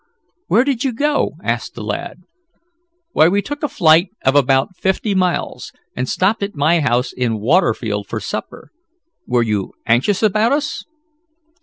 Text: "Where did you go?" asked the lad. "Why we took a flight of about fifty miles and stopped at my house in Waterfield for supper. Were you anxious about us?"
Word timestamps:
"Where 0.47 0.63
did 0.63 0.83
you 0.83 0.93
go?" 0.93 1.33
asked 1.43 1.75
the 1.75 1.83
lad. 1.83 2.23
"Why 3.11 3.27
we 3.27 3.43
took 3.43 3.61
a 3.61 3.67
flight 3.67 4.09
of 4.25 4.35
about 4.35 4.75
fifty 4.75 5.13
miles 5.13 5.71
and 5.95 6.09
stopped 6.09 6.41
at 6.41 6.55
my 6.55 6.79
house 6.79 7.13
in 7.13 7.39
Waterfield 7.39 8.07
for 8.07 8.19
supper. 8.19 8.71
Were 9.27 9.43
you 9.43 9.73
anxious 9.85 10.23
about 10.23 10.53
us?" 10.53 10.85